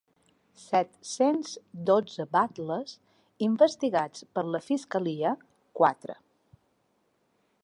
Set-cents 0.59 1.51
dotze 1.89 2.25
batlles 2.37 2.95
investigats 3.51 4.27
per 4.39 4.47
la 4.57 4.65
fiscalia; 4.73 5.37
quatre. 5.83 6.21